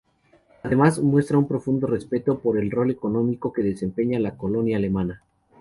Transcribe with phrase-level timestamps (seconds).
[0.63, 5.21] Además, muestra un profundo respeto por el rol económico que desempeña la colonia alemana.